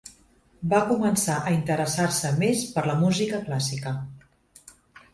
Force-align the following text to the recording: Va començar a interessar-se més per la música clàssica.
Va 0.71 0.79
començar 0.91 1.35
a 1.41 1.53
interessar-se 1.57 2.33
més 2.41 2.65
per 2.73 2.87
la 2.91 2.99
música 3.05 3.45
clàssica. 3.47 3.99